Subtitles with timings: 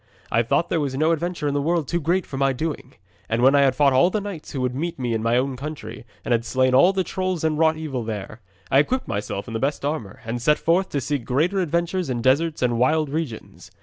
[0.31, 2.95] I thought there was no adventure in the world too great for my doing,
[3.29, 5.55] and when I had fought all the knights who would meet me in my own
[5.55, 8.41] country, and had slain all the trolls that wrought evil there,
[8.71, 12.23] I equipped myself in my best armour and set forth to seek greater adventures in
[12.23, 13.69] deserts and wild regions.